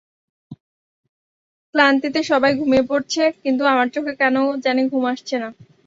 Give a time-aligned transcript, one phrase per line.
[1.75, 4.35] ক্লান্তিতে সবাই ঘুমিয়ে পড়েছে কিন্তু আমার চোখে কেন
[4.65, 5.49] জানি ঘুম আসছে না।